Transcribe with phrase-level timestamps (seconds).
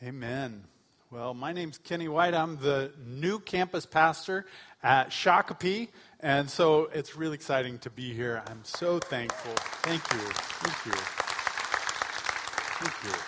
[0.00, 0.62] Amen.
[1.10, 2.32] Well, my name's Kenny White.
[2.32, 4.46] I'm the new campus pastor
[4.80, 5.88] at Shakopee,
[6.20, 8.40] and so it's really exciting to be here.
[8.46, 9.50] I'm so thankful.
[9.82, 10.20] Thank you.
[10.20, 10.92] Thank you.
[12.78, 13.20] Thank you.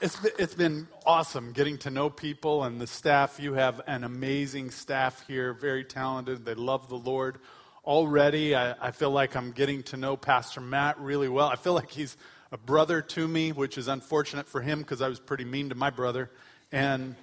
[0.00, 3.38] It's it's been awesome getting to know people and the staff.
[3.38, 6.44] You have an amazing staff here, very talented.
[6.44, 7.38] They love the Lord.
[7.84, 11.46] Already, I, I feel like I'm getting to know Pastor Matt really well.
[11.46, 12.16] I feel like he's
[12.50, 15.74] a brother to me, which is unfortunate for him because I was pretty mean to
[15.74, 16.30] my brother.
[16.72, 17.14] And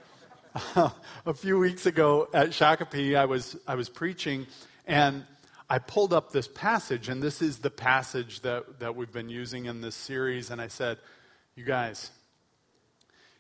[0.76, 0.90] uh,
[1.26, 4.48] a few weeks ago at Shakopee, I was, I was preaching,
[4.86, 5.26] and
[5.70, 9.66] I pulled up this passage, and this is the passage that, that we've been using
[9.66, 10.52] in this series.
[10.52, 11.00] And I said,
[11.56, 12.12] You guys,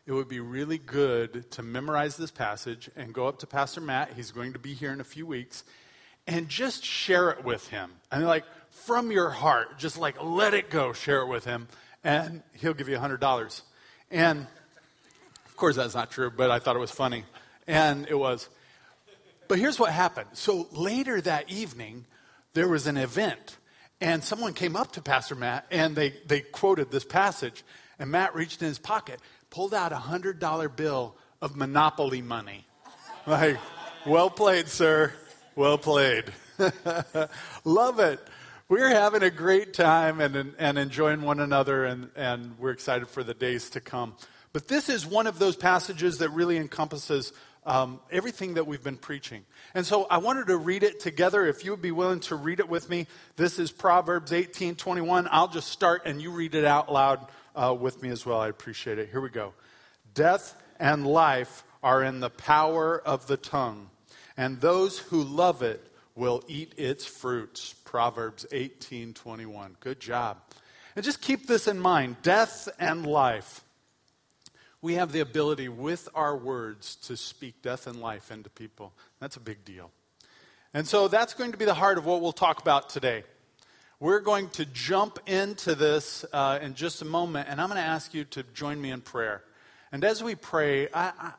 [0.07, 4.13] it would be really good to memorize this passage and go up to Pastor Matt.
[4.15, 5.63] He's going to be here in a few weeks
[6.27, 7.91] and just share it with him.
[8.11, 11.67] I mean, like from your heart, just like let it go, share it with him,
[12.05, 13.61] and he'll give you a $100.
[14.11, 14.47] And
[15.45, 17.25] of course, that's not true, but I thought it was funny.
[17.67, 18.47] And it was.
[19.47, 20.29] But here's what happened.
[20.33, 22.05] So later that evening,
[22.53, 23.57] there was an event,
[23.99, 27.63] and someone came up to Pastor Matt and they, they quoted this passage.
[27.97, 32.65] And Matt reached in his pocket, pulled out a $100 bill of Monopoly money.
[33.25, 33.57] Like,
[34.05, 35.13] well played, sir.
[35.55, 36.25] Well played.
[37.63, 38.19] Love it.
[38.67, 43.23] We're having a great time and, and enjoying one another, and, and we're excited for
[43.23, 44.15] the days to come.
[44.53, 47.31] But this is one of those passages that really encompasses
[47.67, 49.45] um, everything that we've been preaching.
[49.75, 51.45] And so I wanted to read it together.
[51.45, 53.05] If you would be willing to read it with me,
[53.35, 55.27] this is Proverbs 18 21.
[55.29, 58.39] I'll just start and you read it out loud uh, with me as well.
[58.39, 59.09] I appreciate it.
[59.11, 59.53] Here we go.
[60.15, 63.91] Death and life are in the power of the tongue
[64.35, 67.73] and those who love it will eat its fruits.
[67.83, 69.75] Proverbs 18:21.
[69.79, 70.41] Good job.
[70.95, 73.61] And just keep this in mind, death and life.
[74.81, 78.93] We have the ability with our words to speak death and life into people.
[79.19, 79.91] That's a big deal.
[80.73, 83.23] And so that's going to be the heart of what we'll talk about today.
[83.99, 87.87] We're going to jump into this uh, in just a moment, and I'm going to
[87.87, 89.41] ask you to join me in prayer.
[89.91, 91.33] And as we pray, I,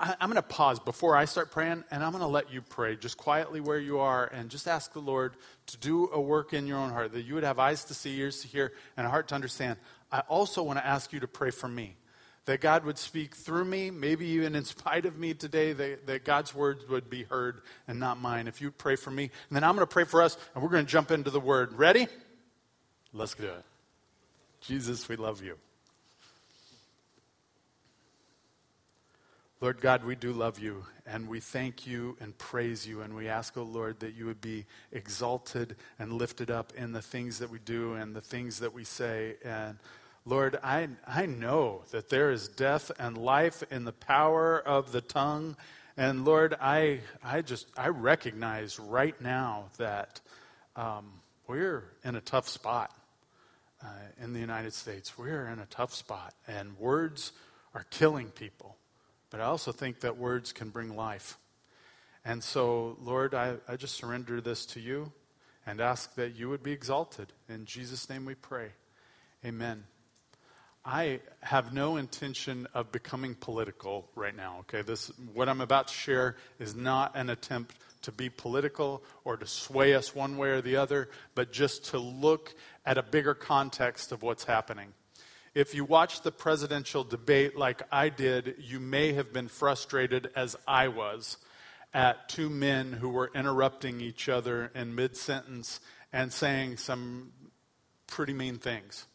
[0.00, 2.62] I, am going to pause before I start praying, and I'm going to let you
[2.62, 5.34] pray just quietly where you are and just ask the Lord
[5.66, 8.18] to do a work in your own heart, that you would have eyes to see,
[8.18, 9.76] ears to hear, and a heart to understand.
[10.10, 11.98] I also want to ask you to pray for me,
[12.46, 16.24] that God would speak through me, maybe even in spite of me today, that, that
[16.24, 18.48] God's words would be heard and not mine.
[18.48, 20.70] If you pray for me, and then I'm going to pray for us, and we're
[20.70, 21.74] going to jump into the Word.
[21.74, 22.08] Ready?
[23.12, 23.64] Let's do it.
[24.62, 25.58] Jesus, we love you.
[29.62, 33.28] Lord God, we do love you, and we thank you and praise you, and we
[33.28, 37.40] ask, O oh Lord, that you would be exalted and lifted up in the things
[37.40, 39.34] that we do and the things that we say.
[39.44, 39.76] And
[40.24, 45.02] Lord, I, I know that there is death and life in the power of the
[45.02, 45.58] tongue.
[45.94, 50.22] And Lord, I, I just, I recognize right now that
[50.74, 51.12] um,
[51.46, 52.96] we're in a tough spot
[53.84, 53.88] uh,
[54.22, 55.18] in the United States.
[55.18, 57.32] We're in a tough spot, and words
[57.74, 58.78] are killing people.
[59.30, 61.38] But I also think that words can bring life.
[62.24, 65.12] And so, Lord, I, I just surrender this to you
[65.66, 67.32] and ask that you would be exalted.
[67.48, 68.70] In Jesus' name we pray.
[69.44, 69.84] Amen.
[70.84, 74.58] I have no intention of becoming political right now.
[74.60, 79.36] Okay, this what I'm about to share is not an attempt to be political or
[79.36, 82.54] to sway us one way or the other, but just to look
[82.86, 84.94] at a bigger context of what's happening.
[85.52, 90.54] If you watched the presidential debate like I did, you may have been frustrated, as
[90.66, 91.38] I was,
[91.92, 95.80] at two men who were interrupting each other in mid sentence
[96.12, 97.32] and saying some
[98.06, 99.06] pretty mean things.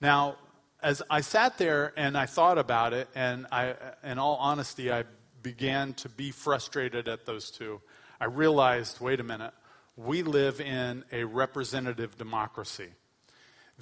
[0.00, 0.36] Now,
[0.82, 5.04] as I sat there and I thought about it, and I, in all honesty, I
[5.44, 7.80] began to be frustrated at those two.
[8.20, 9.54] I realized wait a minute,
[9.96, 12.88] we live in a representative democracy.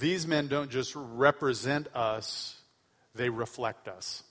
[0.01, 2.57] These men don't just represent us,
[3.15, 4.23] they reflect us.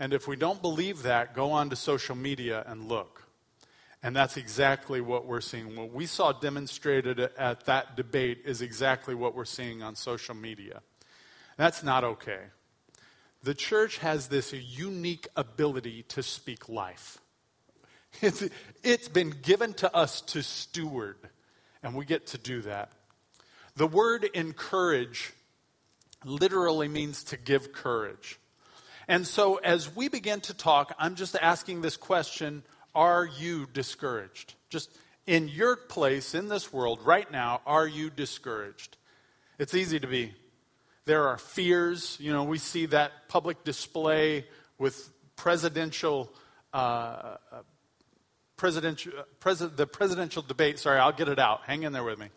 [0.00, 3.22] And if we don't believe that, go on to social media and look.
[4.02, 5.76] And that's exactly what we're seeing.
[5.76, 10.82] What we saw demonstrated at that debate is exactly what we're seeing on social media.
[11.56, 12.40] That's not okay.
[13.44, 17.18] The church has this unique ability to speak life.
[18.20, 18.42] It's,
[18.82, 21.18] it's been given to us to steward,
[21.82, 22.90] and we get to do that.
[23.76, 25.32] The word encourage
[26.24, 28.38] literally means to give courage.
[29.06, 32.62] And so as we begin to talk, I'm just asking this question
[32.94, 34.54] Are you discouraged?
[34.70, 34.90] Just
[35.26, 38.96] in your place in this world right now, are you discouraged?
[39.58, 40.34] It's easy to be.
[41.04, 42.16] There are fears.
[42.18, 44.46] You know, we see that public display
[44.78, 46.32] with presidential.
[46.72, 47.36] Uh,
[48.56, 50.78] presidential, pres- the presidential debate.
[50.78, 51.60] Sorry, I'll get it out.
[51.66, 52.28] Hang in there with me.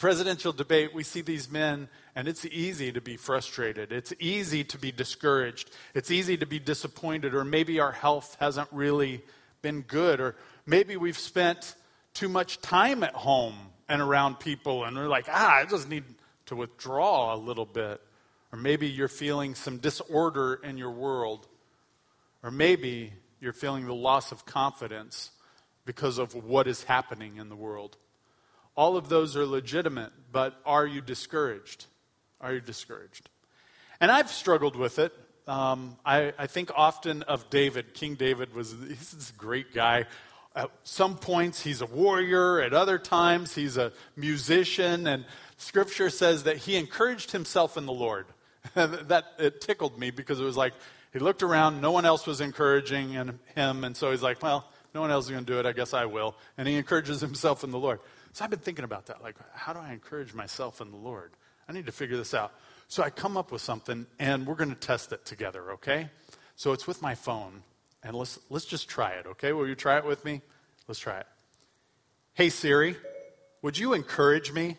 [0.00, 1.86] Presidential debate, we see these men,
[2.16, 3.92] and it's easy to be frustrated.
[3.92, 5.70] It's easy to be discouraged.
[5.94, 9.22] It's easy to be disappointed, or maybe our health hasn't really
[9.60, 11.74] been good, or maybe we've spent
[12.14, 13.54] too much time at home
[13.90, 16.04] and around people, and we're like, ah, I just need
[16.46, 18.00] to withdraw a little bit.
[18.52, 21.46] Or maybe you're feeling some disorder in your world.
[22.42, 25.30] Or maybe you're feeling the loss of confidence
[25.84, 27.98] because of what is happening in the world.
[28.76, 31.86] All of those are legitimate, but are you discouraged?
[32.40, 33.28] Are you discouraged?
[34.00, 35.12] And I've struggled with it.
[35.46, 37.92] Um, I, I, think often of David.
[37.94, 40.06] King David was he's this great guy.
[40.54, 42.60] At some points, he's a warrior.
[42.60, 45.06] At other times, he's a musician.
[45.06, 45.24] And
[45.56, 48.26] Scripture says that he encouraged himself in the Lord.
[48.74, 50.74] that it tickled me because it was like
[51.12, 54.64] he looked around, no one else was encouraging him, and so he's like, well,
[54.94, 56.36] no one else is going to do it, I guess I will.
[56.56, 58.00] And he encourages himself in the Lord.
[58.32, 59.22] So I've been thinking about that.
[59.22, 61.32] Like, how do I encourage myself in the Lord?
[61.68, 62.52] I need to figure this out.
[62.88, 66.08] So I come up with something, and we're going to test it together, okay?
[66.56, 67.62] So it's with my phone,
[68.02, 69.52] and let's, let's just try it, okay?
[69.52, 70.42] Will you try it with me?
[70.88, 71.26] Let's try it.
[72.34, 72.96] Hey, Siri,
[73.62, 74.76] would you encourage me?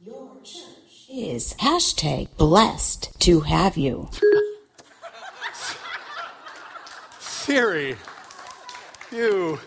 [0.00, 4.08] Your church is hashtag blessed to have you.
[7.20, 7.96] Siri,
[9.10, 9.58] you.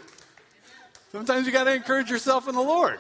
[1.16, 3.00] Sometimes you got to encourage yourself in the Lord.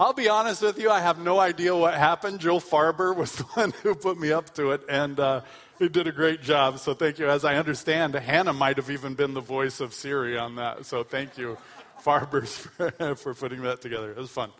[0.00, 2.40] I'll be honest with you, I have no idea what happened.
[2.40, 5.42] Joel Farber was the one who put me up to it, and uh,
[5.78, 6.80] he did a great job.
[6.80, 7.30] So thank you.
[7.30, 10.84] As I understand, Hannah might have even been the voice of Siri on that.
[10.84, 11.58] So thank you,
[12.02, 14.10] Farbers, for, for putting that together.
[14.10, 14.50] It was fun.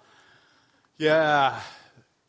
[0.99, 1.61] Yeah,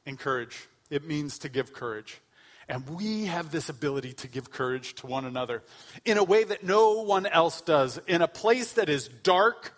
[0.07, 0.67] encourage.
[0.89, 2.19] It means to give courage.
[2.69, 5.63] And we have this ability to give courage to one another
[6.03, 7.99] in a way that no one else does.
[8.07, 9.73] In a place that is dark,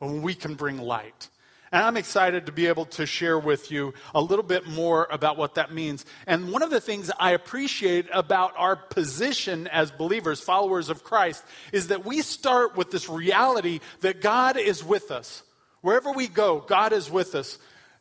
[0.00, 1.30] we can bring light.
[1.72, 5.36] And I'm excited to be able to share with you a little bit more about
[5.36, 6.04] what that means.
[6.26, 11.42] And one of the things I appreciate about our position as believers, followers of Christ,
[11.72, 15.42] is that we start with this reality that God is with us.
[15.80, 17.58] Wherever we go, God is with us.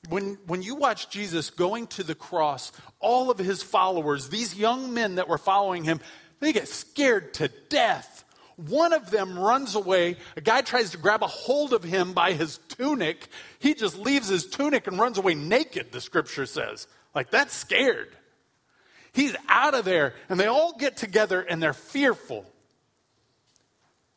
[0.10, 4.94] When, when you watch Jesus going to the cross, all of his followers, these young
[4.94, 6.02] men that were following him,
[6.40, 8.26] they get scared to death.
[8.58, 10.18] One of them runs away.
[10.36, 13.28] A guy tries to grab a hold of him by his tunic.
[13.60, 16.88] He just leaves his tunic and runs away naked, the scripture says.
[17.16, 18.10] Like, that's scared.
[19.14, 22.46] He's out of there, and they all get together and they're fearful.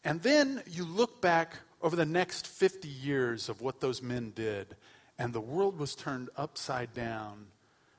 [0.02, 4.74] And then you look back over the next 50 years of what those men did,
[5.18, 7.46] and the world was turned upside down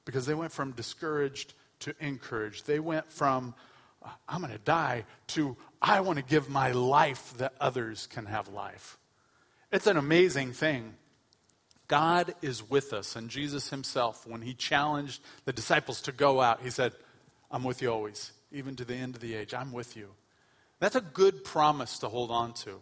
[0.06, 2.66] because they went from discouraged to encouraged.
[2.66, 3.54] They went from,
[4.04, 8.26] uh, I'm going to die, to, I want to give my life that others can
[8.26, 8.98] have life.
[9.72, 10.96] It's an amazing thing.
[11.88, 13.16] God is with us.
[13.16, 16.94] And Jesus himself, when he challenged the disciples to go out, he said,
[17.50, 19.54] I'm with you always, even to the end of the age.
[19.54, 20.10] I'm with you.
[20.80, 22.82] That's a good promise to hold on to.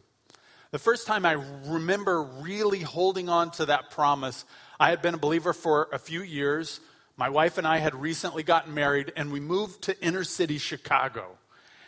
[0.76, 1.38] The first time I
[1.68, 4.44] remember really holding on to that promise,
[4.78, 6.82] I had been a believer for a few years.
[7.16, 11.38] My wife and I had recently gotten married, and we moved to inner city Chicago.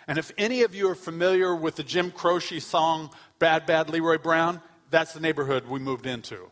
[0.08, 3.10] And if any of you are familiar with the Jim Croce song,
[3.40, 6.50] Bad Bad Leroy Brown, that's the neighborhood we moved into.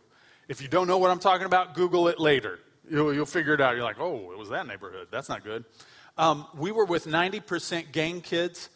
[0.49, 2.59] If you don't know what I'm talking about, Google it later.
[2.91, 3.75] You'll, you'll figure it out.
[3.75, 5.07] You're like, oh, it was that neighborhood.
[5.09, 5.63] That's not good.
[6.17, 8.67] Um, we were with 90% gang kids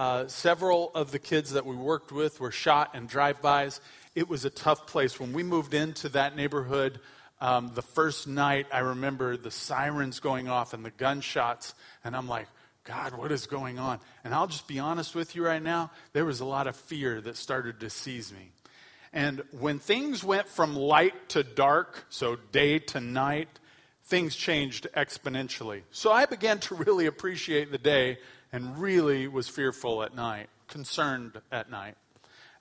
[0.00, 3.82] uh, several of the kids that we worked with were shot in drive-bys.
[4.14, 5.20] It was a tough place.
[5.20, 7.00] When we moved into that neighborhood,
[7.38, 12.28] um, the first night, I remember the sirens going off and the gunshots, and I'm
[12.28, 12.48] like,
[12.84, 14.00] God, what is going on?
[14.24, 17.20] And I'll just be honest with you right now, there was a lot of fear
[17.20, 18.52] that started to seize me.
[19.12, 23.50] And when things went from light to dark, so day to night,
[24.04, 25.82] things changed exponentially.
[25.90, 28.16] So I began to really appreciate the day
[28.52, 31.96] and really was fearful at night, concerned at night.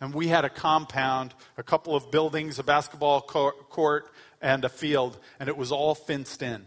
[0.01, 4.10] And we had a compound, a couple of buildings, a basketball court,
[4.41, 6.65] and a field, and it was all fenced in.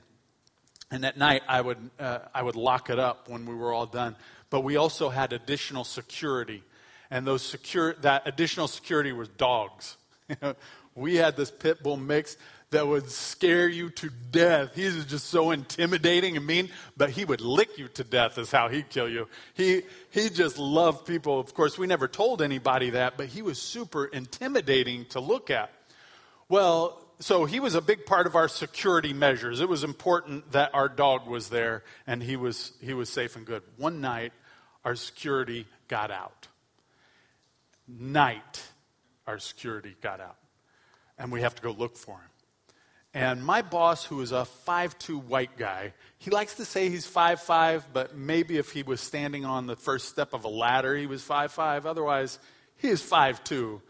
[0.91, 3.87] And at night, I would, uh, I would lock it up when we were all
[3.87, 4.14] done.
[4.50, 6.62] But we also had additional security.
[7.11, 9.97] And those secure, that additional security was dogs.
[10.95, 12.37] we had this pit bull mix
[12.73, 14.75] that would scare you to death.
[14.75, 18.50] He was just so intimidating and mean, but he would lick you to death, is
[18.50, 19.29] how he'd kill you.
[19.55, 21.38] He, he just loved people.
[21.38, 25.71] Of course, we never told anybody that, but he was super intimidating to look at.
[26.49, 29.61] Well, so he was a big part of our security measures.
[29.61, 33.47] It was important that our dog was there and he was, he was safe and
[33.47, 33.62] good.
[33.76, 34.33] One night,
[34.85, 36.49] our security got out.
[37.87, 38.62] Night,
[39.26, 40.37] our security got out.
[41.19, 42.32] And we have to go look for him.
[43.14, 47.92] And my boss, who is a five-two white guy, he likes to say he's five-five,
[47.92, 51.23] but maybe if he was standing on the first step of a ladder, he was
[51.23, 51.85] five-five.
[51.85, 52.38] Otherwise,
[52.76, 53.83] he is five-two.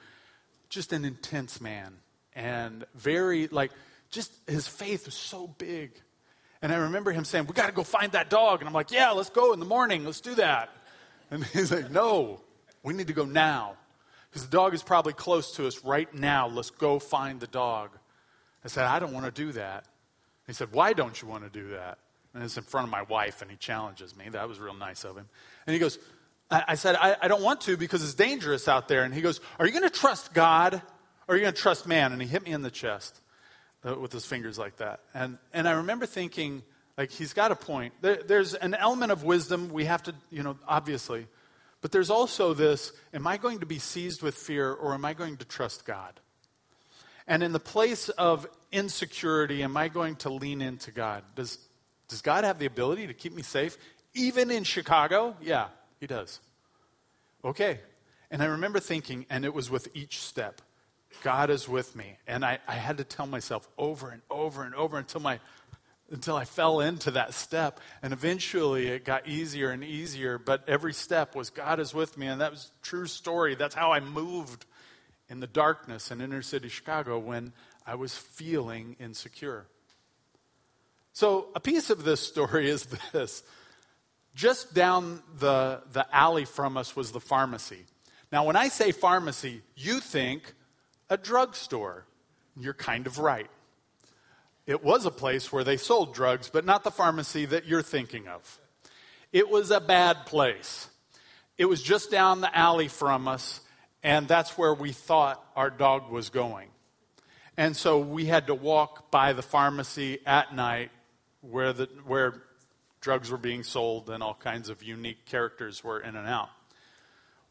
[0.69, 1.95] Just an intense man.
[2.35, 3.71] And very, like,
[4.11, 5.93] just his faith was so big.
[6.63, 8.61] And I remember him saying, We got to go find that dog.
[8.61, 10.05] And I'm like, Yeah, let's go in the morning.
[10.05, 10.71] Let's do that.
[11.31, 12.41] And he's like, No,
[12.83, 13.77] we need to go now.
[14.31, 16.49] Because the dog is probably close to us right now.
[16.49, 17.91] Let's go find the dog.
[18.65, 19.87] I said, I don't want to do that.
[20.47, 21.99] He said, Why don't you want to do that?
[22.35, 24.29] And it's in front of my wife, and he challenges me.
[24.31, 25.29] That was real nice of him.
[25.67, 25.99] And he goes,
[26.51, 29.05] I, I said, I, I don't want to because it's dangerous out there.
[29.05, 30.81] And he goes, Are you going to trust God
[31.27, 32.13] or are you going to trust man?
[32.13, 33.21] And he hit me in the chest
[33.87, 35.01] uh, with his fingers like that.
[35.15, 36.63] And, and I remember thinking,
[36.97, 37.95] like, he's got a point.
[38.01, 41.27] There, there's an element of wisdom we have to, you know, obviously.
[41.81, 45.15] But there's also this am I going to be seized with fear or am I
[45.15, 46.21] going to trust God?
[47.27, 51.23] And in the place of insecurity, am I going to lean into God?
[51.35, 51.59] Does,
[52.09, 53.77] does God have the ability to keep me safe?
[54.15, 55.37] Even in Chicago?
[55.41, 55.69] Yeah,
[56.01, 56.41] He does.
[57.45, 57.81] Okay.
[58.31, 60.63] And I remember thinking, and it was with each step
[61.23, 62.17] God is with me.
[62.27, 65.41] And I, I had to tell myself over and over and over until my
[66.11, 67.81] until I fell into that step.
[68.03, 72.27] And eventually it got easier and easier, but every step was God is with me.
[72.27, 73.55] And that was true story.
[73.55, 74.67] That's how I moved
[75.29, 77.53] in the darkness in inner city Chicago when
[77.87, 79.67] I was feeling insecure.
[81.13, 83.43] So a piece of this story is this.
[84.35, 87.85] Just down the, the alley from us was the pharmacy.
[88.31, 90.55] Now, when I say pharmacy, you think
[91.11, 92.07] a drugstore.
[92.57, 93.51] You're kind of right.
[94.67, 98.29] It was a place where they sold drugs, but not the pharmacy that you're thinking
[98.29, 98.59] of.
[99.33, 100.89] It was a bad place.
[101.59, 103.61] It was just down the alley from us,
[104.03, 106.69] and that's where we thought our dog was going.
[107.57, 110.91] And so we had to walk by the pharmacy at night
[111.43, 112.43] where, the, where
[113.01, 116.49] drugs were being sold and all kinds of unique characters were in and out.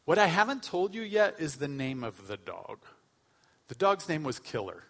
[0.04, 2.78] What I haven't told you yet is the name of the dog.
[3.68, 4.82] The dog's name was Killer.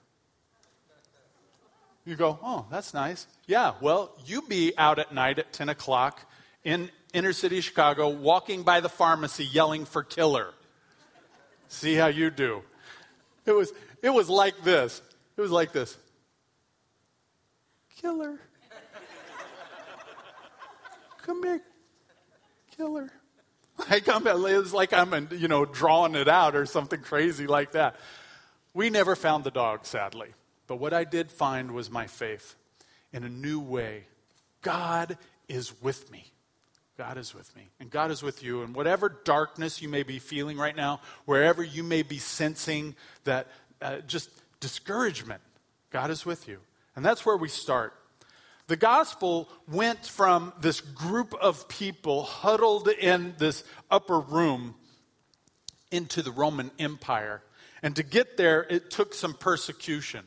[2.05, 3.27] You go, oh, that's nice.
[3.47, 6.21] Yeah, well, you be out at night at 10 o'clock
[6.65, 10.53] in inner city Chicago walking by the pharmacy yelling for Killer.
[11.73, 12.63] See how you do.
[13.47, 15.01] It was, it was like this.
[15.37, 15.97] It was like this.
[17.97, 18.39] Killer.
[21.23, 21.63] Come here,
[22.77, 23.11] killer.
[23.89, 27.73] I come, it was like I'm, you know, drawing it out or something crazy like
[27.73, 27.97] that.
[28.75, 30.29] We never found the dog, sadly.
[30.67, 32.55] But what I did find was my faith
[33.15, 34.05] in a new way.
[34.61, 35.17] God
[35.49, 36.33] is with me.
[36.99, 37.69] God is with me.
[37.81, 38.63] And God is with you.
[38.63, 42.95] And whatever darkness you may be feeling right now, wherever you may be sensing
[43.25, 43.49] that
[43.81, 44.31] uh, just
[44.61, 45.41] discouragement,
[45.91, 46.59] God is with you.
[46.95, 47.95] And that's where we start.
[48.67, 54.75] The gospel went from this group of people huddled in this upper room
[55.91, 57.43] into the Roman Empire
[57.83, 60.25] and to get there, it took some persecution.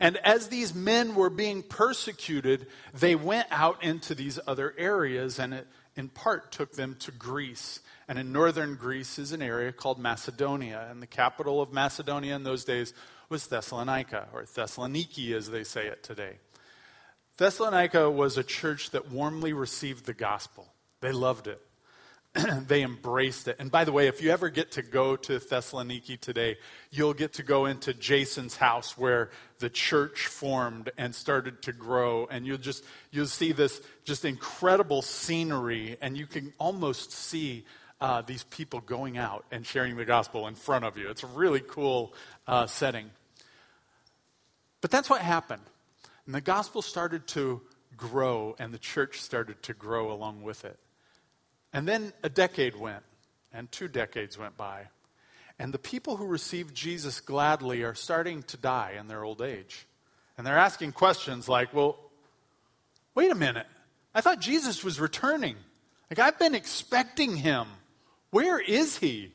[0.00, 5.54] And as these men were being persecuted, they went out into these other areas, and
[5.54, 7.80] it in part took them to Greece.
[8.08, 10.86] And in northern Greece is an area called Macedonia.
[10.90, 12.94] And the capital of Macedonia in those days
[13.28, 16.36] was Thessalonica, or Thessaloniki as they say it today.
[17.38, 21.60] Thessalonica was a church that warmly received the gospel, they loved it.
[22.66, 23.56] they embraced it.
[23.58, 26.56] And by the way, if you ever get to go to Thessaloniki today,
[26.90, 29.30] you'll get to go into Jason's house where
[29.62, 32.26] the church formed and started to grow.
[32.26, 37.64] And you'll just, you'll see this just incredible scenery and you can almost see
[38.00, 41.08] uh, these people going out and sharing the gospel in front of you.
[41.08, 42.12] It's a really cool
[42.48, 43.08] uh, setting.
[44.80, 45.62] But that's what happened.
[46.26, 47.62] And the gospel started to
[47.96, 50.76] grow and the church started to grow along with it.
[51.72, 53.04] And then a decade went,
[53.52, 54.88] and two decades went by.
[55.62, 59.86] And the people who received Jesus gladly are starting to die in their old age.
[60.36, 61.96] And they're asking questions like, well,
[63.14, 63.68] wait a minute.
[64.12, 65.54] I thought Jesus was returning.
[66.10, 67.68] Like, I've been expecting him.
[68.30, 69.30] Where is he?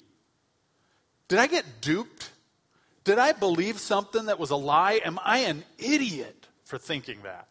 [1.30, 2.30] Did I get duped?
[3.06, 5.00] Did I believe something that was a lie?
[5.06, 7.48] Am I an idiot for thinking that?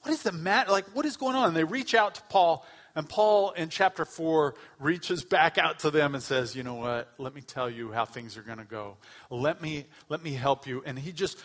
[0.00, 0.70] What is the matter?
[0.70, 1.48] Like, what is going on?
[1.48, 2.64] And they reach out to Paul,
[2.96, 7.12] and Paul in chapter 4 reaches back out to them and says, You know what?
[7.18, 8.96] Let me tell you how things are going to go.
[9.28, 10.82] Let me, let me help you.
[10.86, 11.38] And he just,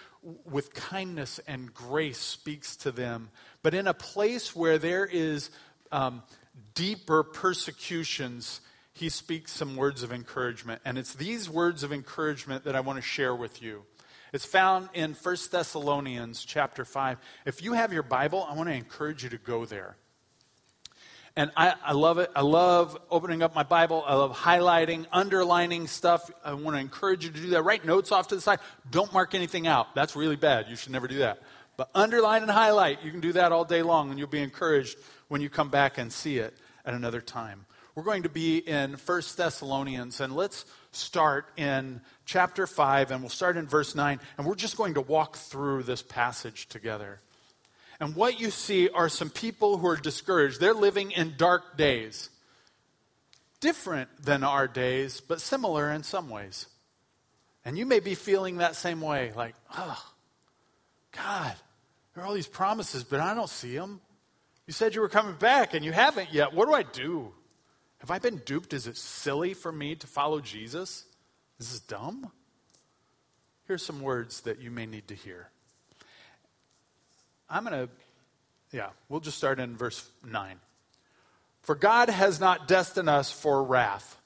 [0.46, 3.32] with kindness and grace, speaks to them.
[3.64, 5.50] But in a place where there is
[5.92, 6.24] um,
[6.74, 8.62] deeper persecutions,
[8.94, 10.82] he speaks some words of encouragement.
[10.86, 13.84] And it's these words of encouragement that I want to share with you.
[14.32, 17.18] It's found in 1 Thessalonians chapter 5.
[17.46, 19.98] If you have your Bible, I want to encourage you to go there.
[21.36, 22.30] And I, I, love it.
[22.36, 24.04] I love opening up my Bible.
[24.06, 26.30] I love highlighting, underlining stuff.
[26.44, 27.64] I want to encourage you to do that.
[27.64, 28.60] Write notes off to the side.
[28.90, 29.96] Don't mark anything out.
[29.96, 30.68] That's really bad.
[30.68, 31.42] You should never do that.
[31.78, 33.02] But underline and highlight.
[33.04, 34.98] You can do that all day long, and you'll be encouraged
[35.30, 36.54] when you come back and see it
[36.86, 37.66] at another time.
[37.96, 43.30] We're going to be in 1 Thessalonians, and let's start in chapter 5, and we'll
[43.30, 47.20] start in verse 9, and we're just going to walk through this passage together.
[48.02, 50.60] And what you see are some people who are discouraged.
[50.60, 52.32] They're living in dark days.
[53.60, 56.66] Different than our days, but similar in some ways.
[57.64, 60.04] And you may be feeling that same way like, oh,
[61.12, 61.54] God,
[62.16, 64.02] there are all these promises, but I don't see them.
[64.66, 66.56] You said you were coming back, and you haven't yet.
[66.56, 67.32] What do I do?
[68.00, 68.74] Have I been duped?
[68.74, 71.04] Is it silly for me to follow Jesus?
[71.60, 72.32] Is this dumb?
[73.68, 75.52] Here's some words that you may need to hear.
[77.52, 77.90] I'm going to,
[78.72, 80.56] yeah, we'll just start in verse 9.
[81.64, 84.18] For God has not destined us for wrath.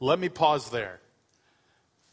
[0.00, 0.98] Let me pause there.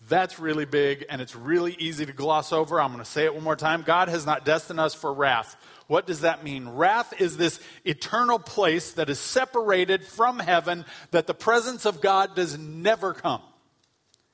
[0.09, 2.79] That's really big and it's really easy to gloss over.
[2.79, 3.81] I'm going to say it one more time.
[3.81, 5.55] God has not destined us for wrath.
[5.88, 6.67] What does that mean?
[6.67, 12.36] Wrath is this eternal place that is separated from heaven, that the presence of God
[12.36, 13.41] does never come.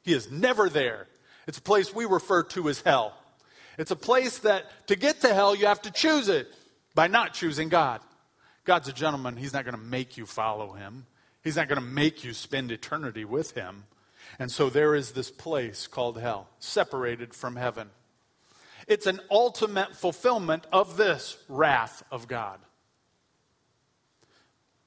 [0.02, 1.08] He is never there.
[1.48, 3.14] It's a place we refer to as hell.
[3.78, 6.48] It's a place that to get to hell, you have to choose it
[6.96, 8.02] by not choosing God.
[8.66, 9.36] God's a gentleman.
[9.36, 11.06] He's not going to make you follow him,
[11.44, 13.84] He's not going to make you spend eternity with him.
[14.40, 17.90] And so there is this place called hell, separated from heaven.
[18.88, 22.60] It's an ultimate fulfillment of this wrath of God.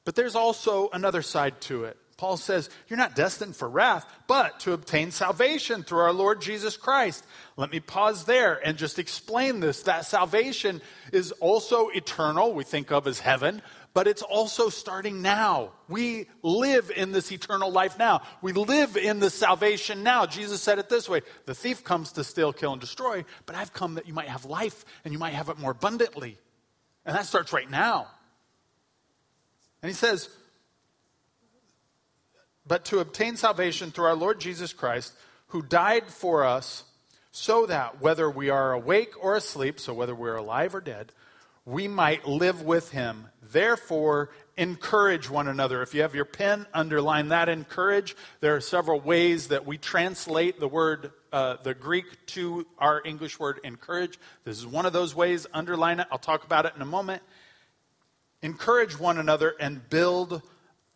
[0.04, 1.98] But there's also another side to it.
[2.16, 6.76] Paul says, You're not destined for wrath, but to obtain salvation through our Lord Jesus
[6.76, 7.24] Christ.
[7.56, 9.82] Let me pause there and just explain this.
[9.82, 10.80] That salvation
[11.12, 13.60] is also eternal, we think of as heaven,
[13.92, 15.72] but it's also starting now.
[15.88, 18.22] We live in this eternal life now.
[18.40, 20.24] We live in the salvation now.
[20.24, 23.74] Jesus said it this way The thief comes to steal, kill, and destroy, but I've
[23.74, 26.38] come that you might have life and you might have it more abundantly.
[27.04, 28.08] And that starts right now.
[29.82, 30.30] And he says,
[32.66, 35.12] but to obtain salvation through our Lord Jesus Christ,
[35.48, 36.84] who died for us,
[37.30, 41.12] so that whether we are awake or asleep, so whether we're alive or dead,
[41.66, 43.26] we might live with him.
[43.42, 45.82] Therefore, encourage one another.
[45.82, 48.16] If you have your pen, underline that encourage.
[48.40, 53.38] There are several ways that we translate the word, uh, the Greek to our English
[53.38, 54.18] word encourage.
[54.44, 55.46] This is one of those ways.
[55.52, 56.06] Underline it.
[56.10, 57.22] I'll talk about it in a moment.
[58.42, 60.42] Encourage one another and build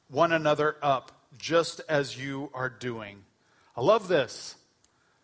[0.08, 3.24] one another up just as you are doing.
[3.76, 4.56] I love this.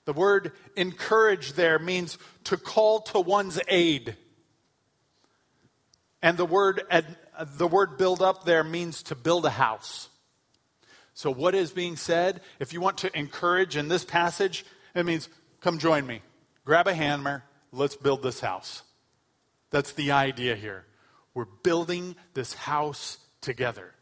[0.05, 4.17] The word encourage there means to call to one's aid.
[6.23, 6.83] And the word,
[7.57, 10.09] the word build up there means to build a house.
[11.15, 12.41] So, what is being said?
[12.61, 14.65] If you want to encourage in this passage,
[14.95, 15.29] it means
[15.61, 16.21] come join me.
[16.65, 17.43] Grab a hammer.
[17.73, 18.83] Let's build this house.
[19.71, 20.85] That's the idea here.
[21.35, 23.93] We're building this house together.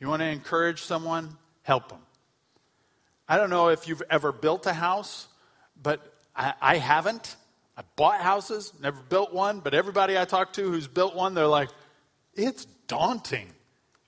[0.00, 1.36] You want to encourage someone?
[1.62, 2.00] Help them.
[3.28, 5.28] I don't know if you've ever built a house,
[5.80, 6.00] but
[6.34, 7.36] I, I haven't.
[7.76, 11.46] I bought houses, never built one, but everybody I talk to who's built one, they're
[11.46, 11.68] like,
[12.34, 13.52] it's daunting.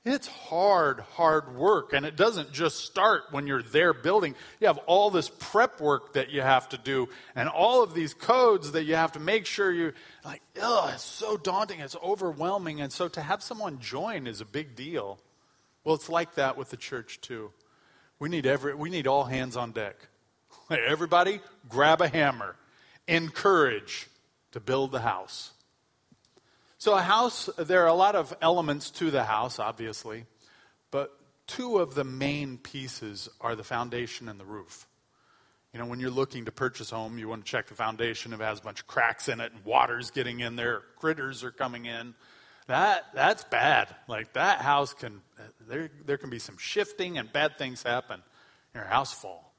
[0.04, 1.92] It's hard, hard work.
[1.92, 4.34] And it doesn't just start when you're there building.
[4.58, 8.14] You have all this prep work that you have to do and all of these
[8.14, 9.92] codes that you have to make sure you
[10.24, 11.80] like, oh, it's so daunting.
[11.80, 12.80] It's overwhelming.
[12.80, 15.18] And so to have someone join is a big deal.
[15.84, 17.52] Well, it's like that with the church too.
[18.18, 19.96] We need every we need all hands on deck.
[20.70, 22.56] Everybody grab a hammer.
[23.08, 24.08] Encourage
[24.52, 25.52] to build the house.
[26.78, 30.26] So a house there are a lot of elements to the house obviously,
[30.90, 31.16] but
[31.46, 34.86] two of the main pieces are the foundation and the roof.
[35.72, 38.32] You know, when you're looking to purchase a home, you want to check the foundation
[38.32, 41.44] if it has a bunch of cracks in it and water's getting in there, critters
[41.44, 42.14] are coming in
[42.70, 43.88] that that's bad.
[44.06, 45.20] Like that house can
[45.68, 48.22] there there can be some shifting and bad things happen.
[48.74, 49.52] Your house fall.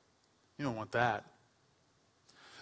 [0.58, 1.26] You don't want that.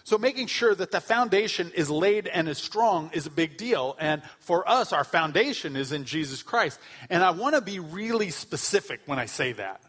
[0.02, 3.96] So making sure that the foundation is laid and is strong is a big deal.
[4.00, 6.80] And for us, our foundation is in Jesus Christ.
[7.08, 9.80] And I want to be really specific when I say that.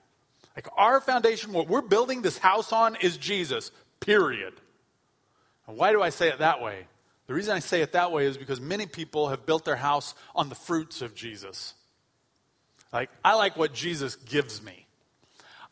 [0.56, 4.54] Like our foundation, what we're building this house on is Jesus, period.
[5.66, 6.86] And why do I say it that way?
[7.32, 10.16] The reason I say it that way is because many people have built their house
[10.36, 11.74] on the fruits of Jesus.
[12.92, 14.86] Like, I like what Jesus gives me.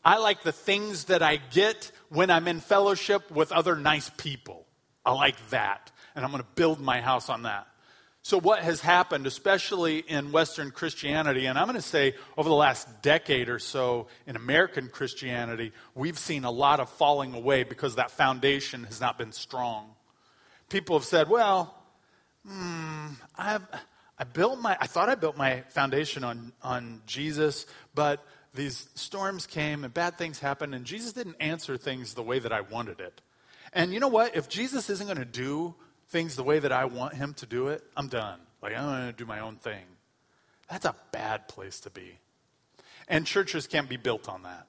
[0.02, 4.64] I like the things that I get when I'm in fellowship with other nice people.
[5.04, 5.92] I like that.
[6.16, 7.66] And I'm going to build my house on that.
[8.22, 12.54] So, what has happened, especially in Western Christianity, and I'm going to say over the
[12.54, 17.96] last decade or so in American Christianity, we've seen a lot of falling away because
[17.96, 19.90] that foundation has not been strong.
[20.70, 21.74] People have said, well,
[22.48, 23.66] hmm, I've,
[24.18, 29.46] I built my, I thought I built my foundation on, on Jesus, but these storms
[29.46, 33.00] came and bad things happened, and Jesus didn't answer things the way that I wanted
[33.00, 33.20] it.
[33.72, 34.34] And you know what?
[34.34, 35.74] If Jesus isn't going to do
[36.08, 38.40] things the way that I want him to do it, I'm done.
[38.62, 39.84] Like, I'm going to do my own thing.
[40.68, 42.18] That's a bad place to be.
[43.08, 44.66] And churches can't be built on that.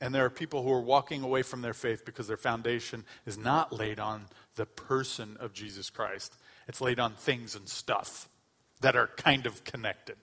[0.00, 3.38] And there are people who are walking away from their faith because their foundation is
[3.38, 6.34] not laid on the person of Jesus Christ.
[6.68, 8.28] It's laid on things and stuff
[8.80, 10.16] that are kind of connected.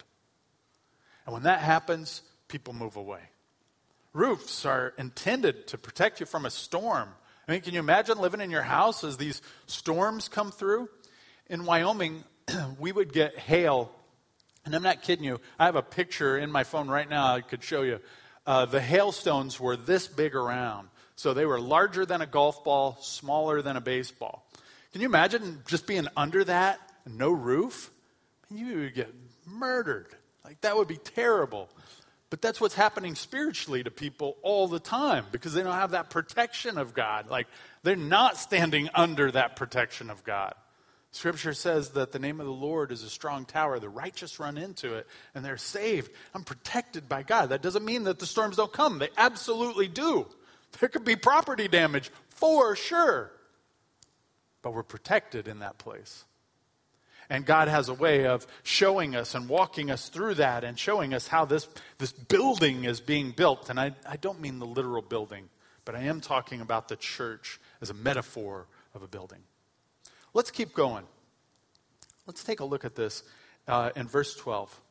[1.26, 3.22] And when that happens, people move away.
[4.13, 7.10] Roofs are intended to protect you from a storm.
[7.48, 10.89] I mean, can you imagine living in your house as these storms come through?
[11.48, 12.24] In Wyoming,
[12.80, 13.91] we would get hail,
[14.65, 15.39] and I'm not kidding you.
[15.58, 18.00] I have a picture in my phone right now I could show you.
[18.46, 20.89] Uh, the hailstones were this big around.
[21.22, 24.44] So they were larger than a golf ball, smaller than a baseball.
[24.92, 27.92] Can you imagine just being under that no roof?
[28.50, 29.14] You would get
[29.46, 30.08] murdered.
[30.44, 31.70] Like, that would be terrible.
[32.32, 36.10] But that's what's happening spiritually to people all the time because they don't have that
[36.10, 37.30] protection of God.
[37.30, 37.46] Like,
[37.84, 40.56] they're not standing under that protection of God.
[41.12, 43.78] Scripture says that the name of the Lord is a strong tower.
[43.78, 45.06] The righteous run into it
[45.36, 46.12] and they're saved.
[46.34, 47.50] I'm protected by God.
[47.50, 50.26] That doesn't mean that the storms don't come, they absolutely do.
[50.80, 53.32] There could be property damage for sure.
[54.62, 56.26] But we're protected in that place.
[57.30, 61.14] And God has a way of showing us and walking us through that and showing
[61.14, 63.70] us how this, this building is being built.
[63.70, 65.48] And I, I don't mean the literal building,
[65.86, 69.40] but I am talking about the church as a metaphor of a building.
[70.34, 71.06] Let's keep going.
[72.28, 73.24] Let's take a look at this
[73.68, 74.82] uh, in verse 12.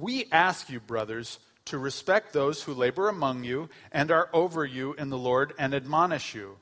[0.00, 4.94] We ask you, brothers, to respect those who labor among you and are over you
[4.94, 6.56] in the Lord and admonish you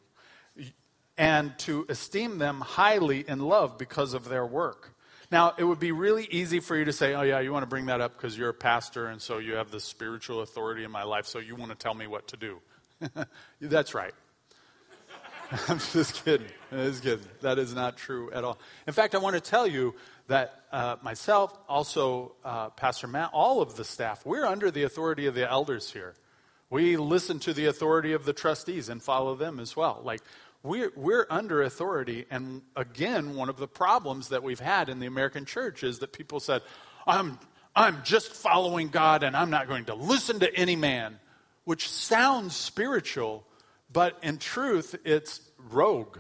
[1.18, 4.94] and to esteem them highly in love because of their work.
[5.30, 7.68] Now, it would be really easy for you to say, oh, yeah, you want to
[7.68, 10.90] bring that up because you're a pastor and so you have the spiritual authority in
[10.90, 12.60] my life, so you want to tell me what to do.
[13.60, 14.12] That's right.
[15.68, 16.46] I'm just kidding.
[16.70, 17.26] Just kidding.
[17.40, 18.58] That is not true at all.
[18.86, 19.94] In fact, I want to tell you
[20.32, 25.26] that uh, myself, also uh, Pastor Matt, all of the staff, we're under the authority
[25.26, 26.14] of the elders here.
[26.70, 30.00] We listen to the authority of the trustees and follow them as well.
[30.02, 30.22] Like,
[30.62, 32.24] we're, we're under authority.
[32.30, 36.14] And again, one of the problems that we've had in the American church is that
[36.14, 36.62] people said,
[37.06, 37.38] I'm,
[37.76, 41.20] I'm just following God and I'm not going to listen to any man,
[41.64, 43.44] which sounds spiritual,
[43.92, 46.16] but in truth, it's rogue.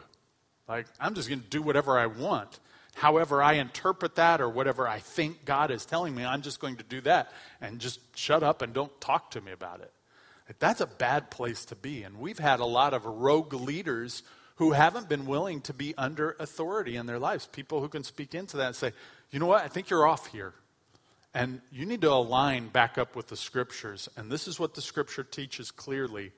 [0.68, 2.58] Like, I'm just going to do whatever I want.
[3.02, 6.76] However, I interpret that or whatever I think God is telling me, I'm just going
[6.76, 9.90] to do that and just shut up and don't talk to me about it.
[10.60, 12.04] That's a bad place to be.
[12.04, 14.22] And we've had a lot of rogue leaders
[14.54, 17.46] who haven't been willing to be under authority in their lives.
[17.46, 18.92] People who can speak into that and say,
[19.32, 20.54] you know what, I think you're off here.
[21.34, 24.08] And you need to align back up with the scriptures.
[24.16, 26.30] And this is what the scripture teaches clearly.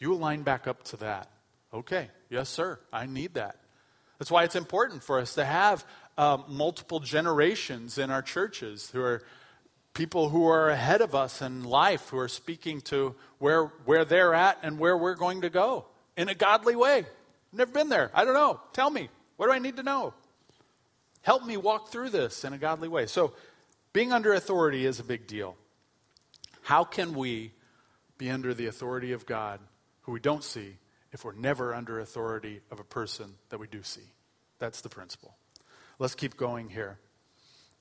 [0.00, 1.30] You align back up to that.
[1.72, 3.54] Okay, yes, sir, I need that.
[4.18, 5.84] That's why it's important for us to have
[6.16, 9.22] uh, multiple generations in our churches who are
[9.94, 14.34] people who are ahead of us in life who are speaking to where, where they're
[14.34, 17.04] at and where we're going to go in a godly way.
[17.52, 18.10] Never been there.
[18.14, 18.60] I don't know.
[18.72, 19.08] Tell me.
[19.36, 20.14] What do I need to know?
[21.22, 23.06] Help me walk through this in a godly way.
[23.06, 23.32] So,
[23.92, 25.56] being under authority is a big deal.
[26.62, 27.52] How can we
[28.18, 29.60] be under the authority of God
[30.02, 30.76] who we don't see
[31.12, 34.12] if we're never under authority of a person that we do see?
[34.58, 35.36] That's the principle.
[35.98, 36.98] Let's keep going here.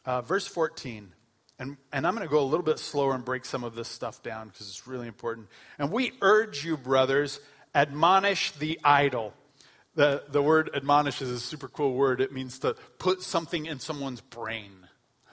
[0.06, 1.12] Uh, verse 14.
[1.60, 3.88] And, and I'm going to go a little bit slower and break some of this
[3.88, 5.48] stuff down because it's really important.
[5.80, 7.40] And we urge you, brothers,
[7.74, 9.34] admonish the idle.
[9.96, 12.22] The, the word admonish is a super cool word.
[12.22, 14.72] It means to put something in someone's brain,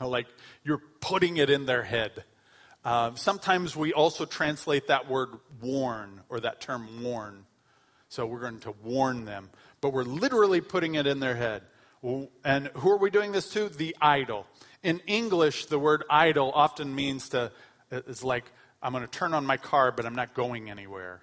[0.01, 0.27] like
[0.65, 2.25] you're putting it in their head.
[2.85, 5.31] Uh, sometimes we also translate that word
[5.61, 7.45] warn or that term warn.
[8.15, 9.51] So we're going to warn them.
[9.81, 11.63] But we're literally putting it in their head.
[12.45, 13.69] And who are we doing this to?
[13.69, 14.47] The idle.
[14.85, 17.51] In English, the word idle often means to,
[17.91, 18.45] it's like,
[18.81, 21.23] I'm going to turn on my car, but I'm not going anywhere.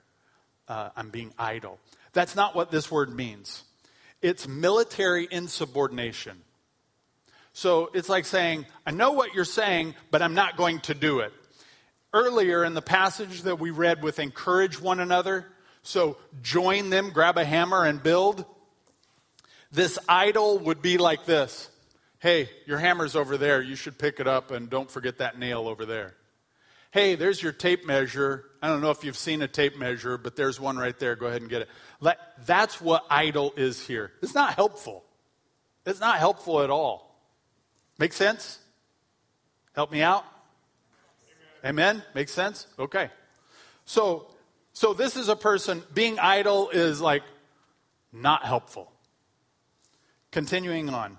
[0.67, 1.79] Uh, I'm being idle.
[2.11, 3.63] That's not what this word means.
[4.21, 6.41] It's military insubordination.
[7.53, 11.19] So it's like saying, I know what you're saying, but I'm not going to do
[11.19, 11.31] it.
[12.13, 15.45] Earlier in the passage that we read with encourage one another,
[15.83, 18.45] so join them, grab a hammer, and build.
[19.71, 21.69] This idle would be like this
[22.21, 23.63] Hey, your hammer's over there.
[23.63, 26.13] You should pick it up and don't forget that nail over there.
[26.91, 28.45] Hey, there's your tape measure.
[28.61, 31.15] I don't know if you've seen a tape measure, but there's one right there.
[31.15, 31.69] Go ahead and get it.
[32.45, 34.11] That's what idle is here.
[34.21, 35.03] It's not helpful.
[35.85, 37.19] It's not helpful at all.
[37.97, 38.59] Make sense?
[39.73, 40.25] Help me out?
[41.65, 42.03] Amen?
[42.11, 42.27] Amen?
[42.27, 42.67] Sense?
[42.77, 43.09] Okay.
[43.85, 44.27] So,
[44.73, 47.23] so this is a person, being idle is like
[48.11, 48.91] not helpful.
[50.31, 51.17] Continuing on.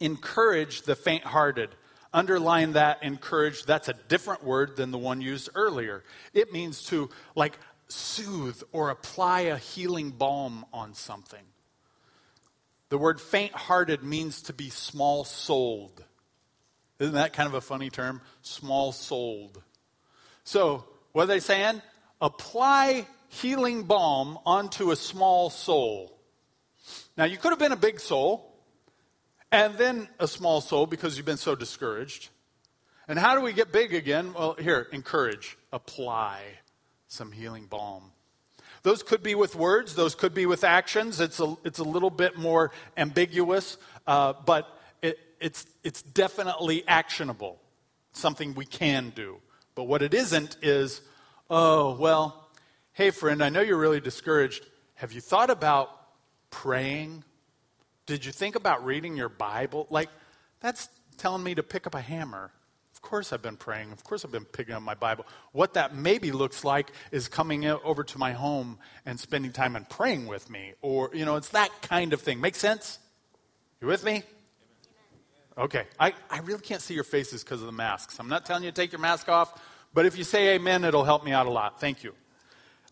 [0.00, 1.70] Encourage the faint hearted.
[2.12, 3.64] Underline that encourage.
[3.64, 6.04] That's a different word than the one used earlier.
[6.32, 7.58] It means to like
[7.88, 11.44] soothe or apply a healing balm on something.
[12.88, 16.02] The word faint hearted means to be small souled.
[16.98, 18.22] Isn't that kind of a funny term?
[18.40, 19.62] Small souled.
[20.44, 21.82] So, what are they saying?
[22.20, 26.18] Apply healing balm onto a small soul.
[27.16, 28.54] Now, you could have been a big soul
[29.52, 32.28] and then a small soul because you've been so discouraged.
[33.06, 34.34] And how do we get big again?
[34.34, 36.42] Well, here, encourage, apply
[37.06, 38.12] some healing balm.
[38.82, 41.20] Those could be with words, those could be with actions.
[41.20, 43.76] It's a, it's a little bit more ambiguous,
[44.06, 44.68] uh, but
[45.02, 47.58] it, it's, it's definitely actionable,
[48.12, 49.38] something we can do.
[49.74, 51.00] But what it isn't is,
[51.50, 52.48] oh, well,
[52.92, 54.64] hey, friend, I know you're really discouraged.
[54.94, 55.90] Have you thought about
[56.50, 57.24] praying?
[58.06, 59.86] Did you think about reading your Bible?
[59.90, 60.08] Like,
[60.60, 62.50] that's telling me to pick up a hammer.
[62.94, 63.92] Of course, I've been praying.
[63.92, 65.24] Of course, I've been picking up my Bible.
[65.52, 69.88] What that maybe looks like is coming over to my home and spending time and
[69.88, 70.72] praying with me.
[70.82, 72.40] Or, you know, it's that kind of thing.
[72.40, 72.98] Make sense?
[73.80, 74.24] You with me?
[75.56, 75.84] Okay.
[76.00, 78.18] I, I really can't see your faces because of the masks.
[78.18, 79.62] I'm not telling you to take your mask off,
[79.94, 81.80] but if you say amen, it'll help me out a lot.
[81.80, 82.14] Thank you.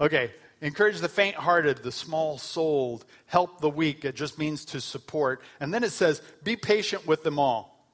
[0.01, 0.33] Okay.
[0.63, 4.07] Encourage the faint hearted, the small souled, help the weak.
[4.07, 5.43] It just means to support.
[5.61, 7.87] And then it says, be patient with them all.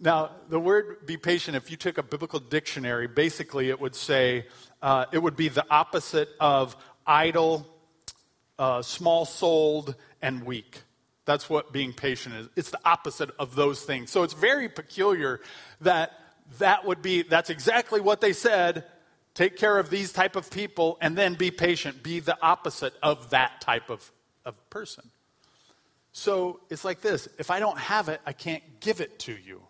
[0.00, 4.46] Now, the word be patient, if you took a biblical dictionary, basically it would say,
[4.80, 7.66] uh, it would be the opposite of idle,
[8.58, 10.80] uh, small souled, and weak.
[11.24, 12.48] That's what being patient is.
[12.56, 14.10] It's the opposite of those things.
[14.10, 15.40] So it's very peculiar
[15.82, 16.12] that
[16.58, 18.84] that would be, that's exactly what they said.
[19.34, 22.02] Take care of these type of people and then be patient.
[22.02, 24.10] Be the opposite of that type of,
[24.44, 25.10] of person.
[26.12, 29.62] So it's like this if I don't have it, I can't give it to you.